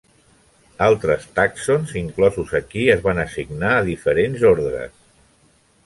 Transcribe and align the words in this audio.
Altres 0.85 1.27
tàxons 1.39 1.93
inclosos 2.01 2.55
aquí 2.61 2.87
es 2.95 3.05
van 3.07 3.23
assignar 3.27 3.71
a 3.77 3.87
diferents 3.93 4.49
ordres. 4.55 4.99